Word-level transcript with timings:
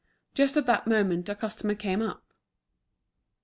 Just 0.33 0.57
at 0.57 0.65
that 0.65 0.87
moment 0.87 1.29
a 1.29 1.35
customer 1.35 1.75
came 1.75 2.01
up. 2.01 2.23